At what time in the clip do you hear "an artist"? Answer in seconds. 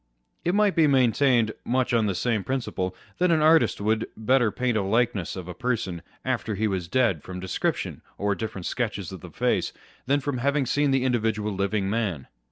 3.29-3.79